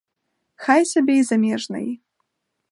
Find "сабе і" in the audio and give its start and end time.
0.93-1.27